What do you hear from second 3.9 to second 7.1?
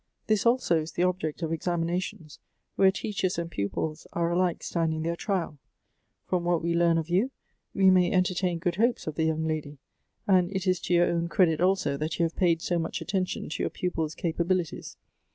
are alike standing their trial. From what we learn of